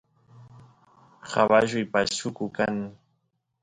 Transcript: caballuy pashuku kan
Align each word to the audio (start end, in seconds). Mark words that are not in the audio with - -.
caballuy 1.29 1.85
pashuku 1.93 2.45
kan 2.55 2.75